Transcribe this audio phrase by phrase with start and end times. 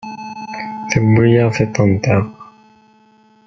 [0.89, 2.23] Tewwi-aɣ tiṭ-nteɣ.